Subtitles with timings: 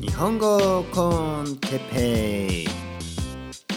[0.00, 2.66] 日本語コンテペイ。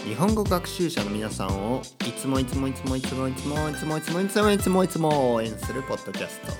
[0.06, 6.52] 日本語学習者の皆さんをいつもいつもいつもいつもいつもいつもいつもいつもいつもいつも応援するポッドキャスト。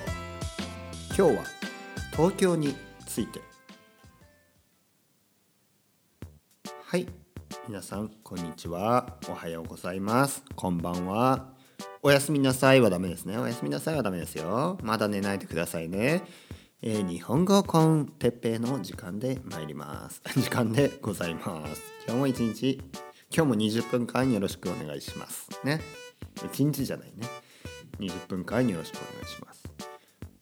[1.15, 1.43] 今日は
[2.11, 2.75] 東京に
[3.05, 3.39] ついて。
[6.83, 7.07] はい。
[7.67, 9.17] 皆さんこんにちは。
[9.29, 10.43] おはようございます。
[10.55, 11.49] こんばんは。
[12.01, 13.37] おやすみなさいはダメですね。
[13.37, 14.79] おやすみなさいはダメですよ。
[14.81, 16.23] まだ寝ないでくださいね。
[16.83, 20.21] えー、日本語コンテッペの時間で参ります。
[20.39, 21.81] 時間でございます。
[22.05, 22.79] 今日も一日
[23.35, 25.49] 今日も20分間よろしくお願いします。
[25.63, 25.81] ね。
[26.35, 27.27] 1日じゃないね。
[27.99, 29.63] 20分間よろしくお願いします。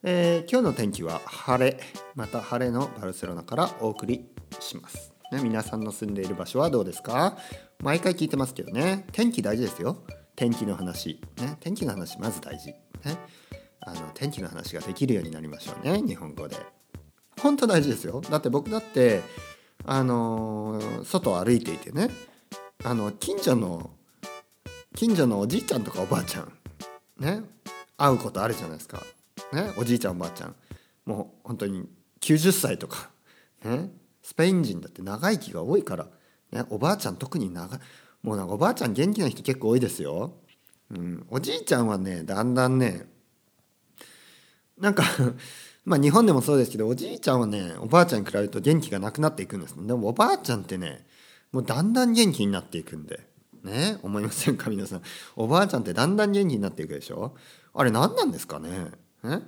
[0.04, 1.80] えー、今日の天気は晴れ。
[2.16, 4.26] また晴れのバルセロナからお送り
[4.60, 5.14] します。
[5.32, 7.38] ね、皆さんの住んでいる場所はどうですか？
[7.80, 9.06] 毎回聞いてますけどね。
[9.14, 10.04] 天気大事ですよ。
[10.36, 13.18] 天気の話、ね、天気の話まず大事、ね、
[13.86, 16.58] あの天気の話ができるようになりましょうね日本語で。
[17.42, 18.22] 本当大事ですよ。
[18.22, 19.22] だって僕だって
[19.86, 22.10] あの外を歩いていてね
[22.84, 23.92] あの近所の
[24.96, 26.52] 近所のおじいちゃんとかおばあちゃん
[27.20, 27.42] ね
[27.98, 29.02] 会うことあるじゃないですか、
[29.54, 30.56] ね、おじいちゃんおばあちゃん。
[31.06, 31.88] もう本当に
[32.22, 33.10] 90歳とか
[33.64, 33.92] ね
[34.24, 36.08] スペイン人だって長生きが多いから、
[36.52, 37.80] ね、おばあちゃん特に長
[38.24, 40.34] もうなんかおばあちゃん元気な人結構多いですよ。
[40.90, 43.08] うん、おじいちゃんはねだんだんね
[44.80, 45.04] なんか
[45.86, 51.06] まあ日本でもそうですけどおじいちゃんはねおばあちゃんに比べると元気がなくなっていくんですでもおばあちゃんってね
[51.52, 53.26] もうだんだん元気になっていくんで。
[53.64, 53.98] ね？
[54.04, 54.70] 思いませんか？
[54.72, 55.02] 皆さん。
[55.36, 57.34] おばあちゃんってだんだん元気になっていくでしょ？
[57.74, 58.92] あれ何なんですかね？
[59.24, 59.42] ね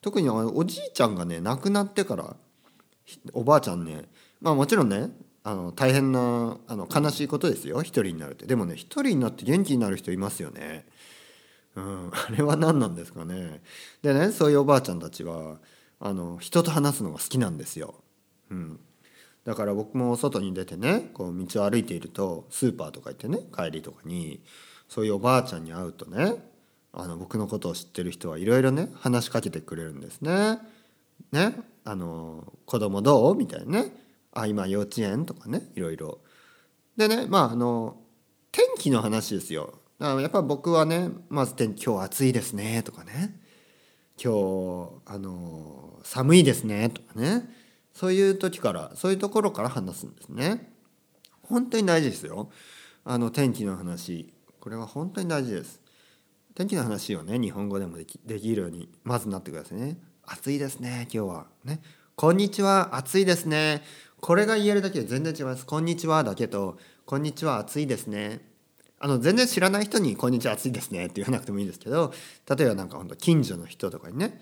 [0.00, 2.36] 特におじいちゃんがね亡くなってから
[3.32, 4.08] おばあちゃんね
[4.40, 5.10] まあもちろんね
[5.44, 7.80] あの大変なあの悲しいことですよ。
[7.82, 8.46] 一人になるって。
[8.46, 10.84] でもね一人になって元気になる人いますよね。
[11.74, 13.62] うん、あれは何なんですかね。
[14.02, 15.58] でねそういうおばあちゃんたちは
[16.00, 17.94] あの人と話すのが好きなんですよ。
[18.50, 18.80] うん、
[19.44, 24.42] だから僕も外に出てねこう道を歩いているとスーパーとか行ってね帰りとかに
[24.88, 26.34] そういうおばあちゃんに会うとね
[26.92, 30.58] あの僕のことを知ってる人はいろいろね話しかけてくれるんですね。
[31.32, 33.92] ねあの子供どうみたいなね
[34.32, 36.18] あ今幼稚園とかねいろいろ
[36.96, 37.96] でねまああの
[38.50, 43.38] 天気の話ですよだからやっぱ僕はねまず天気今日暑いですねとかね
[44.20, 47.48] 今日あの寒いですねとかね。
[47.94, 50.72] そういう時からそういうところから話すんですね。
[51.42, 52.50] 本当に大事ですよ。
[53.04, 54.34] あの天気の話。
[54.58, 55.80] これは本当に大事です。
[56.56, 61.80] 天気の話をね日本語でもできできるようにまずなってくださいね暑いですね今日はね
[62.16, 63.82] こんにちは暑いですね
[64.20, 65.64] これが言えるだけで全然違います。
[65.64, 66.76] こんにちはだけと、
[67.06, 68.51] こんにちは暑いですね。
[69.04, 72.12] あの、全然知らない人に、こんにちは暑いですねって言わなくてもいいんですけど、
[72.48, 74.40] 例えばなんか本当近所の人とかにね、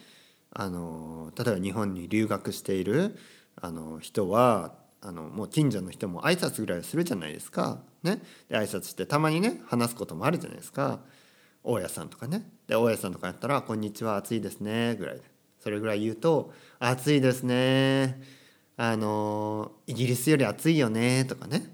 [0.50, 3.16] あの、例えば日本に留学している、
[3.56, 7.80] あの、人は、あの、もう近所の人も挨拶ぐらいするじゃないですか。
[8.02, 8.20] ね。
[8.50, 11.00] で、挨拶してたまにね、話すこともあるじゃないですか。
[11.62, 12.46] 大家さんとかね。
[12.66, 15.22] で、大家さんとかやったら、こんにちは暑いですね、ぐらいで。
[15.58, 18.20] それぐらい言うと、暑いですね。
[18.82, 21.70] あのイギリスより暑いよねとかね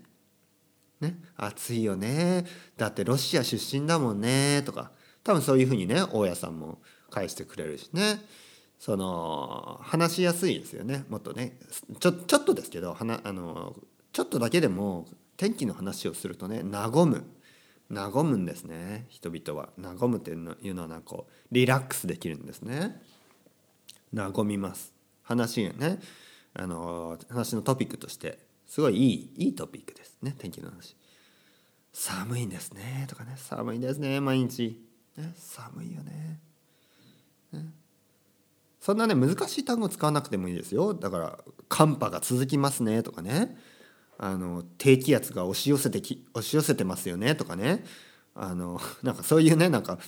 [1.01, 2.45] ね暑いよね
[2.77, 4.91] だってロシア出身だもんねとか
[5.25, 6.79] 多分そういうふうにね大家さんも
[7.11, 8.21] 返してくれるしね
[8.79, 11.59] その話しやすいですよねもっとね。
[11.99, 13.75] ちょちょっとですけどはなあの
[14.13, 17.25] ちょっとだけでも天気の話をするとね和む
[17.91, 19.71] 和むんですね人々は。
[19.81, 21.17] 和むっていうのはなんか
[21.53, 23.01] リラックスできるんですね。
[24.15, 24.93] 和みます。
[25.23, 25.99] 話がね
[26.55, 30.19] あの話のトピックとしてすごいいいいいトピックです。
[30.23, 30.97] ね天気の話。
[31.93, 33.07] 寒いんですね。
[33.09, 33.33] とかね。
[33.37, 34.21] 寒いですね。
[34.21, 34.81] 毎日、
[35.17, 36.41] ね、寒いよね。
[37.53, 37.73] ね。
[38.81, 40.95] そんなね難しい単語使わなくてもいいですよ。
[40.95, 41.39] だから
[41.69, 43.03] 寒波が続きますね。
[43.03, 43.57] とかね。
[44.19, 47.35] あの低気圧が押し寄せてき押し寄せてますよね。
[47.35, 47.85] とかね。
[48.35, 49.99] あのなんかそういうねなんか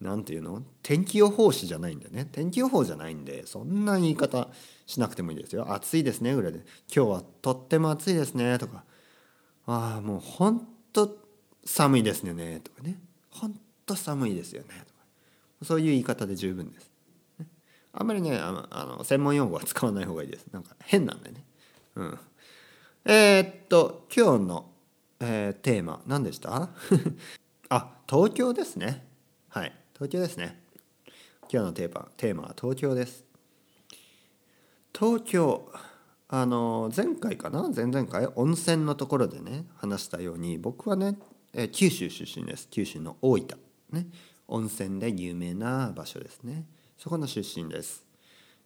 [0.00, 0.62] なんていうの？
[0.82, 2.26] 天気予報士じゃないんだよね。
[2.32, 4.48] 天気予報じゃないんでそんな言い方
[4.86, 5.72] しなくてもいいですよ。
[5.72, 6.60] 暑いですねぐらいで
[6.94, 8.84] 今日はとっても暑いですねとか。
[9.66, 11.18] ああもうほんと
[11.64, 12.98] 寒いですねとかね。
[13.30, 15.00] ほんと寒いですよねとか。
[15.62, 16.90] そういう言い方で十分です、
[17.92, 20.46] あんまりねあのあの専門用語は使わない方がいいです。
[20.50, 21.44] なんか変なんでね。
[21.96, 22.18] うん。
[23.04, 24.70] えー、っと今日の、
[25.20, 26.70] えー、テーマ何でした？
[27.68, 29.06] あ東京ですね。
[29.50, 29.72] はい。
[30.00, 30.58] 東京ですね。
[31.52, 33.22] 今日のテーマテーマは東京です。
[34.98, 35.70] 東京
[36.26, 37.68] あの前回かな？
[37.68, 38.26] 前々回？
[38.34, 41.18] 温泉のところでね話したように僕はね
[41.52, 42.66] え九州出身です。
[42.70, 43.58] 九州の大分。
[43.92, 44.06] ね。
[44.48, 46.64] 温泉で有名な場所ですね。
[46.96, 48.02] そこの出身です。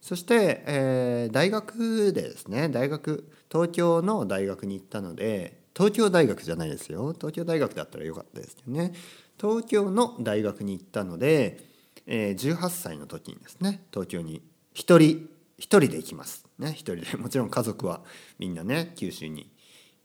[0.01, 7.13] そして、えー大学でですね大学東京の大学に行ったので東京大学じゃないですよ。
[7.15, 8.93] 東京大学だったらよかったですけどね。
[9.41, 11.59] 東京の大学に行ったので、
[12.07, 14.43] えー18歳の時にですね東京に
[14.73, 15.29] 一人
[15.59, 16.47] 一人で行きます。
[16.59, 17.17] ね一人で。
[17.19, 18.05] もちろん家族は
[18.39, 19.51] みんなね九州に、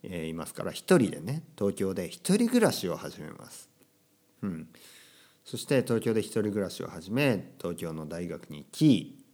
[0.02, 3.70] えーいますから一人でね東京で一人暮らしを始めます。
[4.42, 4.68] うん、
[5.44, 9.24] そして東京で一人暮らしを始め東京の大学に行き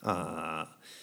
[0.00, 1.01] あー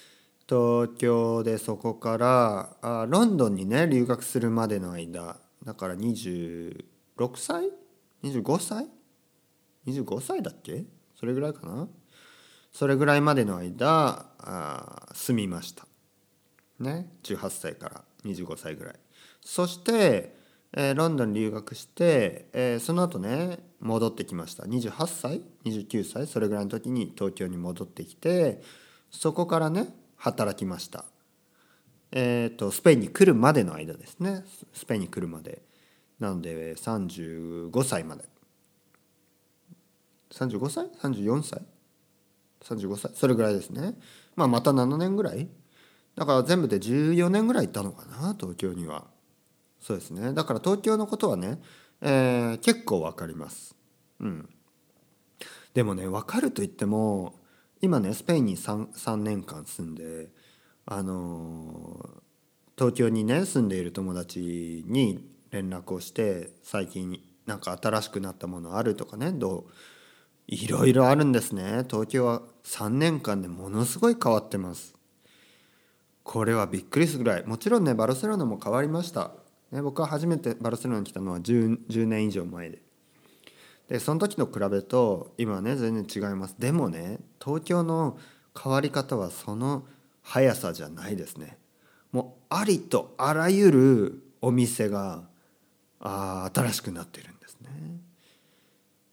[0.50, 6.84] 東京でそこからあロンドンにね留学するまでの間だから26
[7.36, 7.70] 歳
[8.24, 8.88] ？25歳
[9.86, 10.86] ？25歳だっけ？
[11.20, 11.88] それぐらいかな？
[12.72, 15.86] それぐらいまでの間あ住みました。
[16.80, 18.96] ね？18歳から25歳ぐらい。
[19.42, 20.36] そして、
[20.74, 24.64] えーロンドン留学して、えーその後ね戻ってきました。
[24.64, 26.26] 28歳？29歳？
[26.26, 28.62] それぐらいの時に東京に戻ってきて
[29.12, 31.06] そこからね働きました。
[32.12, 34.44] えー、とスペインに来るまでの間ですね。
[34.74, 35.62] スペインに来るまで。
[36.20, 38.26] なので35歳まで。
[40.32, 41.62] 35歳 ?34 歳
[42.64, 43.12] ？35歳？
[43.16, 43.96] それぐらいですね。
[44.36, 45.48] まあまた7年ぐらい。
[46.16, 49.06] だから全部で14年ぐらい行ったのかな東京には。
[49.80, 50.34] そうですね。
[50.34, 51.62] だから東京のことはね、
[52.02, 53.76] えー結構わかります。
[54.20, 54.50] うん。
[55.74, 57.36] でもね分かると言っても
[57.82, 60.30] 今ねスペインに 3, 3年間住んで
[60.86, 62.22] あの
[62.78, 69.72] 東京にね住んでいる友達に連絡をして最近なんか新しくなったものあるとかねどう
[70.48, 71.86] いろいろあるんですね。
[71.88, 74.96] 東京は3年間でものすごい変わってます。
[76.24, 77.46] これはびっくりするぐらい。
[77.46, 79.32] もちろんねバルセロナも変わりました、
[79.72, 82.82] ね、僕は初めてバルセロナに来たのは 10, 10年以上前で。
[83.90, 86.56] でその時と比べると今はね全然違います。
[86.60, 88.18] でもね東京の
[88.62, 89.84] 変わり方はその
[90.22, 91.58] 速さじゃないですね。
[92.12, 95.24] もうありとあらゆるお店が
[96.00, 97.70] あー新しくなってるんですね。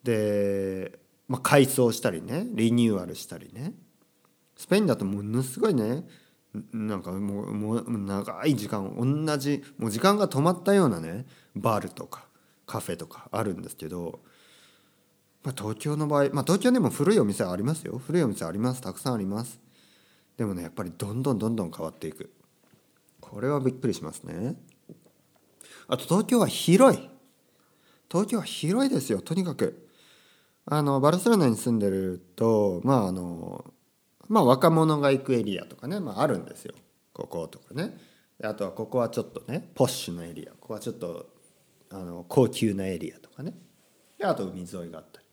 [0.05, 3.73] で、まあ、改装したりねリニューアルしたりね。
[4.57, 6.07] スペインだとものすごいね
[6.73, 12.25] なんかもうもう長い時間同じもう時間が止まったようなねバールとか
[12.67, 14.21] カフェとかあるんですけど、
[15.47, 17.99] まあ、東京の場合、まあ、東京でも古いお店ありますよ。
[18.05, 18.81] 古いお店あります。
[18.81, 19.61] たくさんあります。
[20.37, 22.33] でもねやっぱりどんどんどんどん変わっていく。
[23.21, 24.57] これはびっくりしますね。
[25.87, 27.09] あと東京は広い。
[28.11, 29.21] 東京は広いですよ。
[29.21, 29.89] とにかく。
[30.65, 33.73] あのバルセロナに住んでるとまああの
[34.27, 36.75] まあ若者が行くエリアとかね、まあ、あるんですよ。
[37.13, 37.97] こことかね。
[38.43, 40.51] あとはここはちょっとねポッシュのエリア。
[40.59, 41.29] ここはちょっと
[41.91, 43.55] あの高級なエリアとかね。
[44.19, 45.26] であと海沿いがあったり。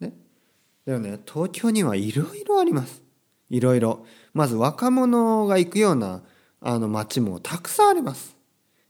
[0.00, 0.12] ね。
[0.84, 1.18] でもね。
[1.26, 3.02] 東京にはいろいろあります。
[3.48, 4.04] いろいろ。
[4.34, 6.22] まず若者が行くような
[6.60, 8.36] あの街もたくさんあります。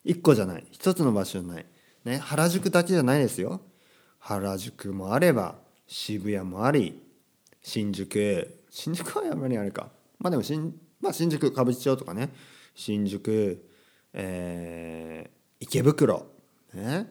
[0.05, 0.67] 一個じゃない。
[0.70, 1.67] 一つの場所じゃない、
[2.05, 3.61] ね、原宿だけじゃないですよ。
[4.19, 5.56] 原宿もあれば
[5.87, 7.03] 渋谷もあり
[7.62, 9.91] 新宿新宿はやっぱりあれか。
[10.19, 12.32] まあでも新,、まあ、新宿歌舞伎町とかね。
[12.75, 13.67] 新宿、
[14.12, 16.26] えー池袋、
[16.75, 17.06] ね、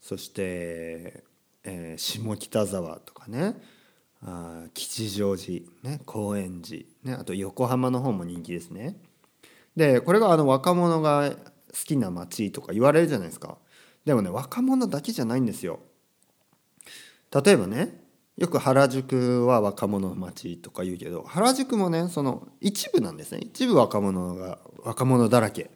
[0.00, 1.24] そして、
[1.64, 3.54] えー下北沢とかね
[4.22, 8.96] あ吉祥寺、ね、高円寺、ね、あと横浜の方も人気ですね。
[9.76, 11.36] でこれがあの若者が好
[11.84, 13.58] きな街とか言われるじゃないですか。
[14.04, 15.80] でもね若者だけじゃないんですよ。
[17.32, 18.02] 例えばね
[18.36, 23.40] よく原宿は若者の街とか言うけど原宿もねその一部なんですね。
[23.42, 25.70] 一部若者が若者だらけ。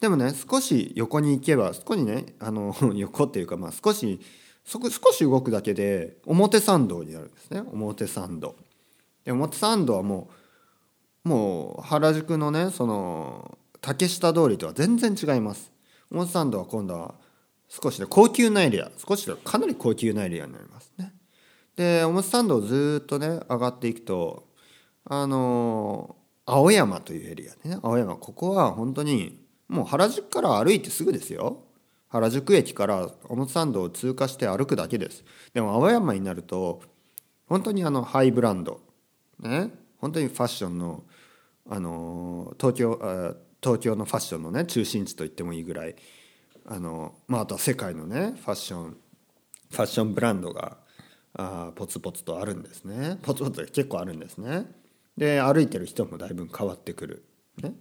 [0.00, 4.20] でもね少し横に行けば少しねあの 横っていうかまあ少し
[4.64, 7.62] そこ少し動くだけで表参道になるんですね。
[7.72, 8.56] 表参道。
[9.24, 10.28] で表参道はも
[11.24, 15.72] うもう原宿のねその竹下通りとは全然違います。
[16.10, 17.14] 表参道は今度は
[17.68, 18.90] 少しで高級なエリア。
[18.96, 21.12] 少しでかなり高級なエリアになりますね。
[21.76, 24.46] で表参道をずっとね上がっていくと
[25.04, 27.78] あの青山というエリアね。
[27.82, 31.64] 青山ここは本当にもう原宿から歩いてすぐですよ。
[32.12, 35.24] 原宿駅から表参道を通過して歩くだけです。
[35.54, 36.82] でも青山になると
[37.48, 38.82] 本当にあのハイブランド
[39.40, 41.04] ね本当にファッションの
[41.68, 45.96] あの東京東京のファッションのね中心地と言ってもいいぐらい
[46.66, 48.96] あの、まあ、あとは世界のねファッション
[49.70, 50.76] ファッションブランドが
[51.34, 53.18] あポツポツとあるんですね。
[53.22, 54.66] ポツポツ結構あるんですね。
[55.16, 57.24] で歩いてる人もだいぶ変わってくる。
[57.62, 57.72] ね。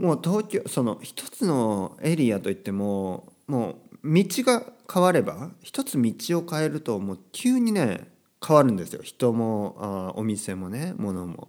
[0.00, 8.08] もう東京その一つのエリアといってももう道が変われば一つ道を変えるともう急にね
[8.44, 11.48] 変わるんですよ人もあお店もね物も。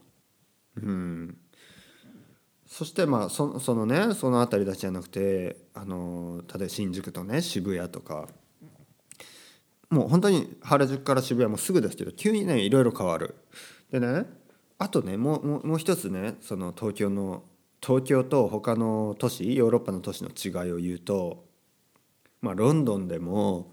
[0.75, 1.37] うん
[2.67, 8.27] そしてまあそそのねその辺りだけじゃなくてあの例えば新宿とね渋谷とか
[9.89, 13.35] もう本当に原宿から渋谷もすぐですけど急にねいろいろ変わる。
[13.91, 14.25] でね
[14.77, 17.43] あとねもうもう一つねその東京の
[17.85, 21.45] 東京と他の都市ヨーロッパの都市の違いを言うと
[22.41, 23.71] まあロンドンでも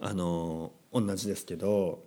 [0.00, 2.04] あの同じですけど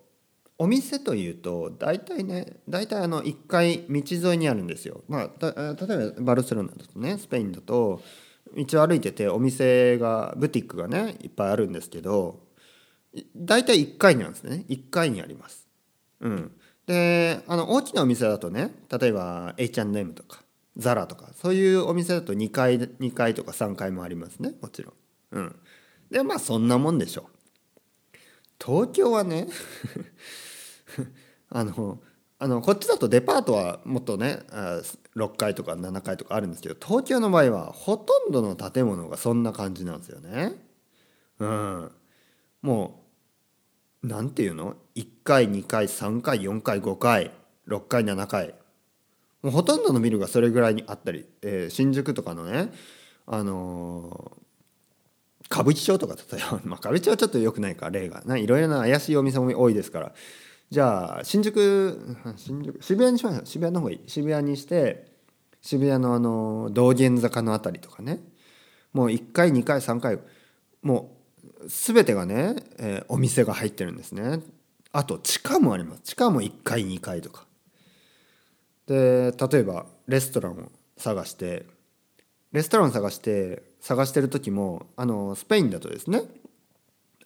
[0.57, 5.03] お店というと大体ね大体あの1階道沿いにあるんですよ。
[5.09, 8.01] まあ、例えばバルセロナだとねスペインだと
[8.55, 12.39] 道を歩いててお店がブティックがねいっぱいあるんですけど
[13.35, 15.67] 大体1階にあるんですね1階にあります。
[16.21, 16.51] うん、
[16.87, 20.44] であの大きなお店だとね例えば H&M とか
[20.77, 24.93] ザラとかそういうお店だと2階 ,2 階とか3階もありますねもちろん。
[25.31, 25.55] うん、
[26.09, 28.17] でまあそんなもんでしょう。
[28.63, 29.47] 東京はね
[31.49, 31.99] あの
[32.37, 34.39] あのこっちだとデパートはもっとね
[35.15, 40.53] 6階とか7階とかあるんですけど東京の場合はほとんどの建物がそんな感じなんですよね。
[41.39, 41.91] うん、
[42.61, 43.03] も
[44.03, 47.31] うなんていうの？1階2階3階4階5階
[47.67, 48.55] 6階7階
[49.45, 52.71] もうほとんどのビルがそれぐらいにあったり、えー、新宿とかのね
[53.27, 58.23] あのー、歌舞伎町とか例えば、 まあ、歌舞伎町はちょっと良くないか例が。
[58.25, 60.13] ないろいろな怪しいお店も多いですから。
[60.71, 63.45] じゃあ新宿新宿渋谷にしましょう。
[63.45, 63.99] 渋谷の方がいい。
[64.07, 65.11] 渋谷にして
[65.61, 68.23] 渋谷のあの道玄坂の辺りとかね。
[68.93, 70.17] もう1階2階3階
[70.81, 71.15] も
[71.61, 74.39] う全てがね、えー、お店が入ってるんですね。
[74.91, 76.01] あと地下もあります。
[76.01, 77.45] 地下も1階2階とか。
[78.87, 81.65] で例えばレストランを探して
[82.51, 86.21] レストランを探して探してる時もあのスペインだとですね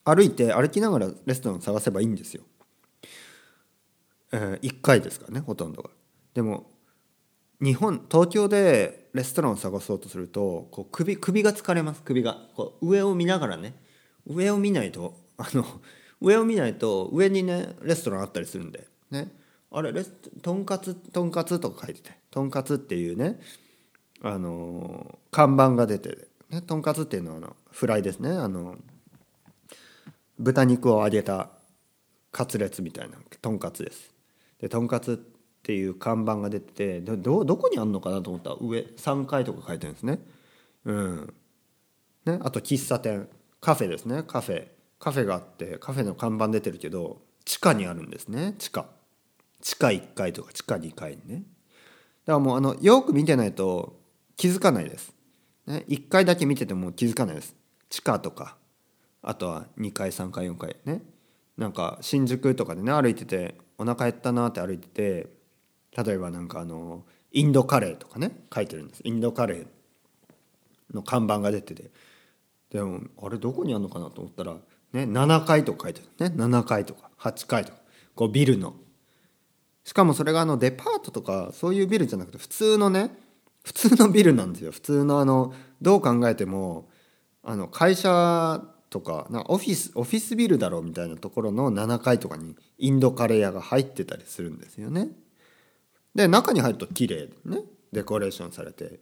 [0.04, 2.44] 歩いて歩きながらレストランを探せばいいんですよ。
[4.32, 5.90] えー、1回ですからねほとんどが。
[6.34, 6.72] でも
[7.62, 12.02] 日本東京でレストランを探そうとするとこう首首が疲れます。
[12.02, 12.38] 首が。
[12.56, 13.76] こう上を見ながらね
[14.26, 15.66] 上を見ないとあの
[16.22, 19.32] 上を見ないと上にねレストランあったりするんでね。
[19.72, 19.94] あれ
[20.42, 23.40] とんかつとんかつとか書いててとんかつっていうね
[24.22, 28.32] あの看板が出てねとんかつっていうのはあのフライですね。
[28.32, 28.76] あの
[30.40, 31.50] 豚肉を揚げた
[32.32, 34.14] カツレツみたいなとんかつです。
[34.60, 35.16] でとんかつっ
[35.62, 40.20] ていう看板が出ててどどこにあんのかなと思ったら上3階とか書いてるんですね。
[40.86, 41.34] うん。
[42.26, 43.28] ね、あと喫茶店
[43.62, 44.24] カフェですね。
[44.24, 44.68] カフェ。
[45.00, 48.56] カフェがあってカフェの看板出てるけど地下にあるんですね。
[48.58, 48.88] 地下。
[49.62, 51.44] 地下1階とか地下2階にね。
[52.26, 54.00] だからもうあのよく見てないと
[54.36, 55.14] 気づかないです、
[55.68, 57.56] ね、1階だけ見てても気づかないです。
[57.90, 58.58] 地下とか。
[59.22, 61.02] あとは2階3階4階ね。
[61.58, 65.28] なんか新宿とかでね歩いててお腹減ったなって歩いてて
[65.98, 69.02] 例えばなんかあのインドカレーとかね書いてるんです。
[69.04, 69.68] インドカレー
[70.94, 71.92] の看板が出てて。
[72.70, 76.30] でもあれどこにあるのかなと思ったら、ね、7階とか書いてる。
[76.30, 77.80] ね7階とか8階とか。
[78.16, 78.76] こうビルの
[79.90, 83.10] しかもそれがあのデパートとかそういうビルじゃなくて普通のね
[83.64, 84.72] 普通のビルなんですよ。
[84.72, 86.88] 普通のあのどう考えても
[87.42, 95.08] あの会社とかなオフィスオフィスビルだろうみたいなところの7階とかにインドカレー屋が入ってたりするんですよね。
[96.14, 97.58] で中に入ると綺麗ね。
[97.92, 99.00] デコレーションされて。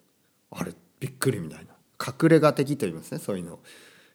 [0.52, 1.74] あれびっくりみたいな。
[2.00, 3.20] 隠れ家的と言いますね。
[3.20, 3.60] そういうの。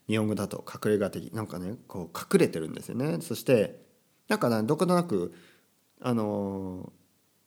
[0.08, 1.30] 日本語だと隠れ家的。
[1.34, 3.18] なんかねこう隠れてるんですよね。
[3.20, 3.78] そして
[4.28, 5.34] なんかどことなく
[6.02, 6.92] あの、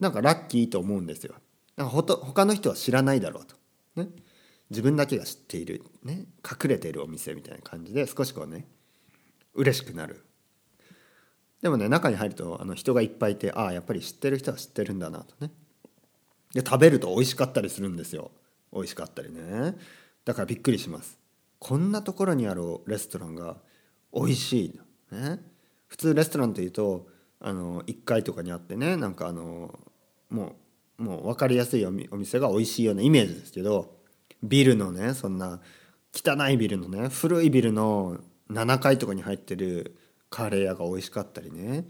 [0.00, 1.34] なんかラッキーと思うんですよ。
[1.76, 3.56] なんかほと他の人は知らないだろうと。
[3.96, 4.08] ね。
[4.70, 8.66] 自分だけが知っている、ね、隠れているお店みたいな感じで少しこうね
[9.54, 10.24] 嬉しくなる。
[11.62, 15.52] でもね中に入るとあの人がいっぱいいてああやっぱり知ってる人は知ってるんだなとね。
[16.52, 18.32] で食べると美味しかったりするんですよ。
[18.72, 19.76] 美味しかったりね。
[20.24, 21.18] だからびっくりします。
[21.58, 23.56] こんなところにあるレストランが
[24.12, 24.80] 美味しい
[25.14, 25.40] ね。
[25.86, 27.06] 普通レストランというと
[27.40, 29.78] あの1階とかにあってねなんかあの
[30.30, 30.56] も
[30.98, 33.96] うもう分かりやすいお店が美味しいようなイメージですけど
[34.42, 35.60] ビルのねそんな
[36.14, 38.18] 汚いビルのね古いビルの
[38.50, 39.96] 7階とかに入ってる
[40.30, 41.86] カレー屋が美味しかったりね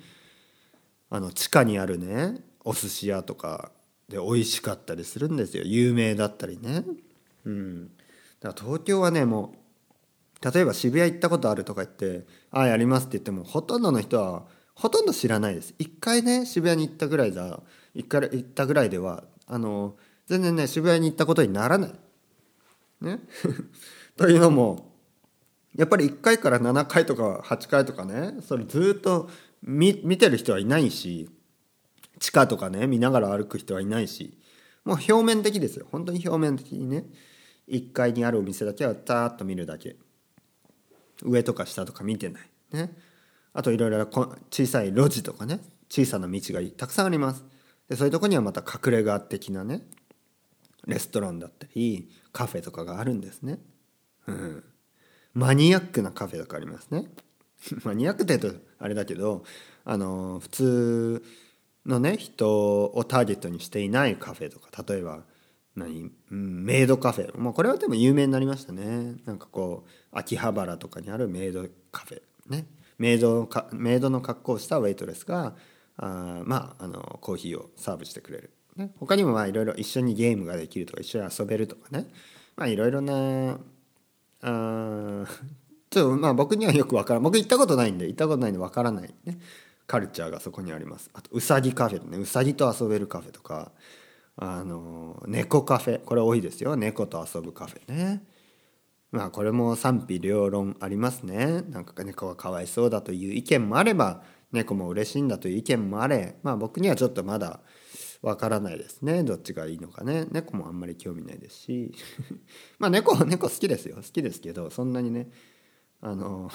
[1.11, 3.71] あの地下にあるねお寿司屋とか
[4.09, 5.65] で美味しかったりするんですよ。
[5.65, 6.85] 有名だったりね。
[7.45, 7.91] うん。
[8.41, 9.55] だから東京はねも
[10.43, 15.75] う例えば渋谷行ったことあるとか言って「ああやります」って言ってもほとんどの人はほとんど知らないです。
[15.79, 17.61] 一回ね渋谷に行ったぐらいだ
[17.95, 21.93] 一回行ったぐらいではあの全然ね渋谷に行ったことにならない。
[23.01, 23.21] ね？
[24.17, 24.93] というのも
[25.75, 29.31] やっぱり1回から7回とか8回とかねそれずっと
[29.63, 31.31] 見見てる人はいないし
[32.19, 34.37] 地下とかね見ながら歩く人はいないし
[34.85, 35.87] もう表面的ですよ。
[35.91, 37.07] 本当に表面的にね
[37.67, 39.97] 1階にあるお店だけはたーっと見るだけ。
[41.23, 42.43] 上とか下とか見てない。
[42.73, 43.06] ね？
[43.57, 47.43] あといろいろ小さい路地とかね小さな道がたくさんあります。
[47.89, 49.83] でそういうとこにはまた隠れ家的なね
[50.87, 53.59] レストランだったりカフェとかがあるんですね。
[54.27, 54.65] うん。
[55.33, 57.11] マニアックなカフェとかありますね。
[57.83, 59.43] マニアックって言うとあれだけど
[59.87, 61.23] あの普通
[61.87, 65.23] のね人をターゲットにしていないカフェとか例えば
[65.75, 67.39] 何、メイドカフェ。
[67.39, 69.15] もうこれはでも有名になりましたね。
[69.25, 72.67] なんかこう秋葉原とかにあるメイドカフェね。
[72.99, 75.55] メイドかメイドの格好をしたウェイトレスが
[75.99, 82.07] あまああのコーヒーをサーブしてくれる、ね、他にもまあいろいろ一緒にゲームができるとか一緒に遊べるとかね。
[82.57, 83.59] まあいろいろな
[84.43, 85.27] あ
[85.91, 87.23] ちょっとまあ僕にはよくわからん。
[87.23, 89.15] 僕行ったことないんで行ったことないんでわからない。
[89.25, 89.39] ね。
[89.87, 91.11] カルチャーがそこにあります。
[91.15, 92.19] あとうさぎカフェね。
[92.19, 93.73] うさぎと遊べるカフェとか。
[94.39, 96.05] あの猫カフェ。
[96.05, 96.77] これ多いですよ。
[96.77, 98.23] 猫と遊ぶカフェね。
[99.17, 101.63] まあこれも賛否両論ありますね。
[101.71, 107.61] なんか猫がかわいそうだという意見もあれば猫も嬉しいんだという意見もあれまあ僕にはちょっとまだ
[108.21, 109.23] わからないですね。
[109.23, 110.27] どっちがいいのかね。
[110.33, 111.95] 猫もあんまり興味ないですし。
[112.79, 113.97] まあ猫猫好きですよ。
[113.97, 115.31] 好きですけどそんなにね
[116.03, 116.51] あの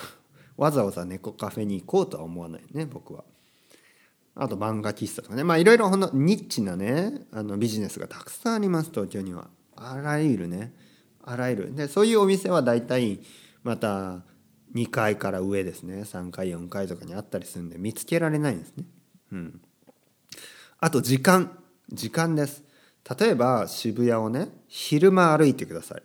[0.56, 3.24] わざわざ猫カフェに行こうとは思わないね僕は。
[4.36, 5.44] あと漫画喫茶とかね。
[5.44, 9.50] まあいろいろほんのニッチなねあのビジネスがたくさんあります東京には。
[9.76, 10.76] あらゆるね
[11.24, 11.76] あらゆる。
[11.76, 13.20] でそういうお店は大体
[13.64, 14.24] また
[14.74, 16.02] 2階から上ですね。
[16.02, 18.86] 3階4階とかにあったりするんで見つけられないんですね。
[19.32, 19.62] うん、
[20.80, 21.58] あと時間。
[21.92, 22.64] 時間です。
[23.20, 26.04] 例えば渋谷をね昼間歩いてください。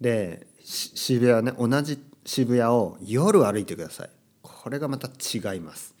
[0.00, 4.10] で渋谷ね同じ渋谷を夜歩いてください。
[4.42, 5.94] これがまた違います。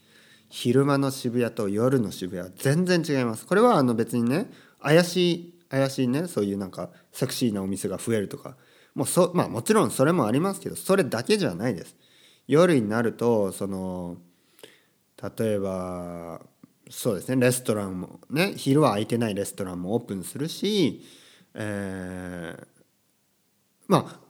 [0.50, 3.46] 昼間の渋谷と夜の渋谷は全然違います。
[3.46, 4.50] これはあの別にね
[4.82, 8.56] 怪しい怪しいねそういうなんかセクシーなお店が増えるとか。
[8.98, 11.94] もうそまあもちろんそれもありますけどそれだけじゃないです。
[12.48, 14.16] 夜になるとその
[15.38, 16.40] 例えば
[16.90, 21.04] そうですねレストランもね昼は空いてないレストランもオープンするし、
[21.54, 22.66] えー、
[23.86, 24.20] まあ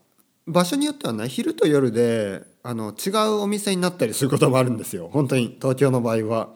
[0.45, 5.09] 場所によってはね昼と夜であの違うお店になったりすることもあるんですよ。
[5.11, 6.49] 本当に東京の場合は。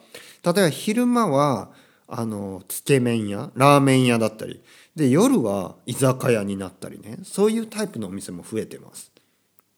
[0.43, 1.71] 例えば昼間は
[2.07, 4.61] あのつけ麺屋ラーメン屋だったり。
[4.95, 7.19] で夜は居酒屋になったりね。
[7.23, 9.11] そういうタイプのお店も増えてます。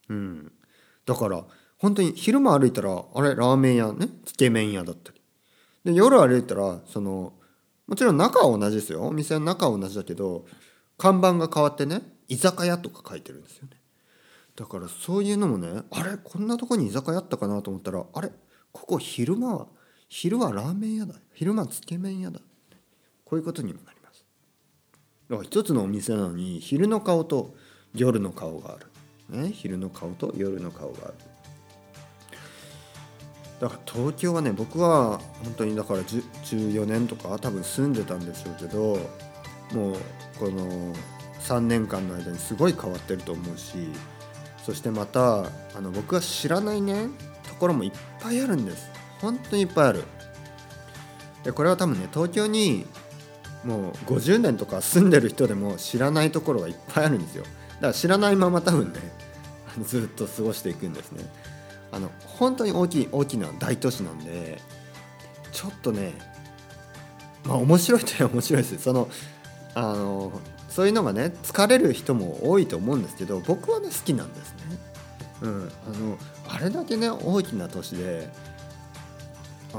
[0.10, 0.52] うん、
[1.06, 1.44] だから
[1.78, 4.10] 本当に昼間歩いたらあれラーメン屋ね？
[4.26, 5.22] つけ麺屋だったり。
[5.86, 7.34] で夜歩いたらその
[7.88, 9.04] もちろん中は同じですよ。
[9.04, 10.46] お店の中は同じだけど
[10.98, 13.78] 看板が変わってね居酒屋とか書いてるんですよね。
[14.56, 18.32] だからそういうのもねあれこんなとこに居酒屋あったかなと思ったらあれ
[18.72, 19.68] ここ昼間は
[20.18, 21.16] 昼はラーメン屋だ。
[21.34, 22.40] 昼間つけ麺屋だ。
[23.26, 24.26] こういうことにもなります。
[25.30, 27.54] だから一つのお店なのに昼の顔と
[27.94, 31.14] 夜の顔がある、ね、昼の顔と夜の顔がある。
[33.60, 38.80] だから東京はね僕は本当にだから14年とか多分住んでたんでしょうけど
[39.78, 39.96] もう
[40.40, 40.96] この
[41.42, 43.90] 3年間の間にすごい変わってると思うし
[44.64, 47.10] そしてまたあの僕が知らないね
[47.50, 48.95] ところもいっぱいあるんです。
[49.22, 50.04] 本当にいっぱいある。
[51.44, 52.86] でこれは多分ね東京に
[53.64, 57.44] もう50年とか住んでる人でも知らないところがいっぱいあるんですよ。
[57.44, 57.50] だ
[57.82, 59.00] から知らないまま多分ね
[59.84, 61.24] ずっと過ごしていくんですね。
[61.92, 64.60] あの本当に大きい大きな大都市なんで
[65.52, 66.14] ちょっとね
[67.46, 69.08] まあ面白いといえば面白いですその
[69.76, 74.60] あのそういうのがね疲れる人も多いと思うんですけど僕はね好きなんですね。
[75.42, 76.18] うん、あの
[76.50, 78.30] あれだけね大きな都市で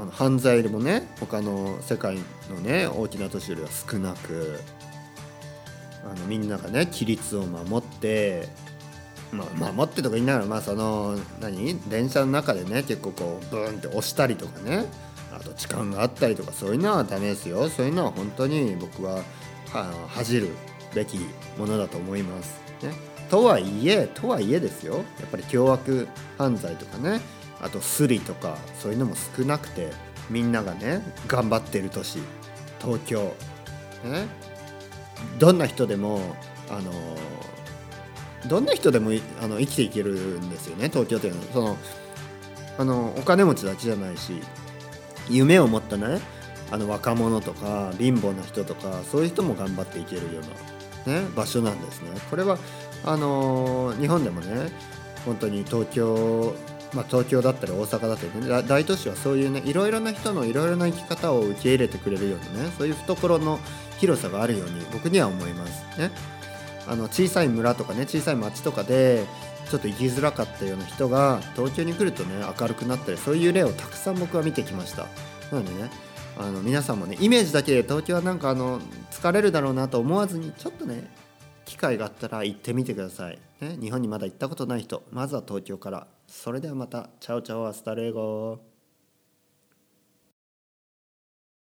[0.01, 2.17] あの犯罪もね他の世界
[2.49, 4.59] のね大きな都市よりは少なく
[6.03, 8.47] あのみんながね規律を守って
[9.31, 11.77] まあ、守ってとか言いながら、まあ、その何？
[11.89, 14.85] 電車の中でね結構こうブーンって押したりとかね
[15.35, 17.67] あと痴漢があったりとかそういうのはダメですよ。
[17.69, 19.15] そういうのは本当に僕は
[19.73, 20.49] は恥じる
[20.95, 21.19] べき
[21.57, 22.61] ものだと思います。
[22.81, 22.93] ね、
[23.29, 24.95] とはいえとはいえですよ。
[24.95, 26.07] やっぱり凶悪
[26.37, 27.19] 犯罪とかね
[27.61, 29.91] あとスリとかそういうのも少なくて
[30.29, 32.19] みんながね頑張ってる都市
[32.79, 33.33] 東京、
[34.03, 34.27] ね、
[35.39, 36.35] どんな人でも
[36.69, 36.91] あの
[38.47, 41.77] どんな人でもあの生きていけるんですよね東京というのはその
[42.79, 44.41] あのお金持ちだけじゃないし
[45.29, 46.19] 夢を持ったね
[46.69, 50.41] あの若者とか貧乏な人とかそういう人も頑張っていけるよ
[51.05, 52.09] うな、ね、場所なんですね。
[52.29, 52.57] これは
[53.05, 54.69] あの日本でもね
[55.25, 56.53] 本当に東京
[56.93, 58.63] まあ、東京だったり大阪だったりね。
[58.63, 63.59] 大都市はそういうねいろいろな人のいろいろな生き方を受け入れてくれるようなねそういう懐の
[63.99, 65.99] 広さがあるように僕には思います。
[65.99, 66.11] ね。
[66.87, 69.25] あの小さい村とかね小さい町とかで
[69.69, 75.07] ちょっと生きづらかったような人が東京に来るとね明るくなったりそういう例をたくさん僕は見てきました。
[75.51, 75.89] なのでね
[76.39, 78.79] あの皆さんもねイメージだけで東京はなんかあの
[79.11, 81.09] 疲れるだろうなと思わずにちょっとね
[81.65, 87.09] 機会があったら行ってみてください、ね、日本にまだ行ったことない人まずは東京からそれではまた。
[87.19, 88.59] Chao chao hasta luego